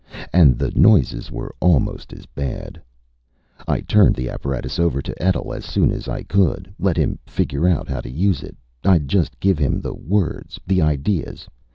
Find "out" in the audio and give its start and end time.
7.67-7.87